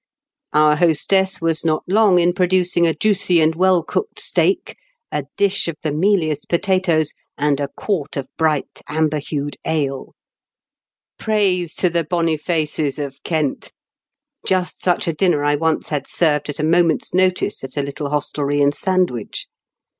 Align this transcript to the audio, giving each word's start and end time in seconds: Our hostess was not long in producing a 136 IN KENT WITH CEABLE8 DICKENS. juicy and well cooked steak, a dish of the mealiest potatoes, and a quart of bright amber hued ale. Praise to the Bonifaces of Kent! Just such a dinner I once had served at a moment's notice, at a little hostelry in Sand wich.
Our 0.51 0.77
hostess 0.77 1.39
was 1.41 1.63
not 1.63 1.83
long 1.87 2.17
in 2.17 2.33
producing 2.33 2.85
a 2.85 2.87
136 2.89 3.29
IN 3.29 3.37
KENT 3.37 3.55
WITH 3.55 3.55
CEABLE8 3.55 3.55
DICKENS. 3.55 3.55
juicy 3.55 3.59
and 3.61 3.61
well 3.61 3.83
cooked 3.83 4.19
steak, 4.19 4.77
a 5.11 5.23
dish 5.37 5.67
of 5.67 5.75
the 5.83 5.91
mealiest 5.91 6.49
potatoes, 6.49 7.13
and 7.37 7.59
a 7.59 7.67
quart 7.67 8.17
of 8.17 8.27
bright 8.35 8.81
amber 8.87 9.19
hued 9.19 9.57
ale. 9.63 10.15
Praise 11.19 11.75
to 11.75 11.91
the 11.91 12.03
Bonifaces 12.03 12.97
of 12.97 13.21
Kent! 13.21 13.71
Just 14.47 14.81
such 14.81 15.07
a 15.07 15.13
dinner 15.13 15.43
I 15.43 15.53
once 15.53 15.89
had 15.89 16.07
served 16.07 16.49
at 16.49 16.57
a 16.57 16.63
moment's 16.63 17.13
notice, 17.13 17.63
at 17.63 17.77
a 17.77 17.83
little 17.83 18.09
hostelry 18.09 18.59
in 18.59 18.71
Sand 18.71 19.11
wich. 19.11 19.45